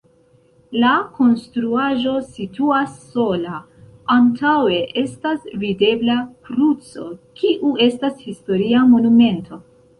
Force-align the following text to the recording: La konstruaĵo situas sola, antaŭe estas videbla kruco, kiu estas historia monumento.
La 0.83 0.93
konstruaĵo 1.17 2.13
situas 2.37 2.95
sola, 3.11 3.59
antaŭe 4.17 4.81
estas 5.03 5.47
videbla 5.67 6.19
kruco, 6.51 7.09
kiu 7.43 7.75
estas 7.91 8.21
historia 8.29 8.87
monumento. 8.95 9.67